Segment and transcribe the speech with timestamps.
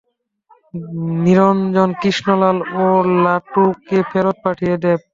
[1.23, 2.85] নিরঞ্জন, কৃষ্ণলাল ও
[3.23, 4.99] লাটুকে ফেরত পাঠিয়ে দেব।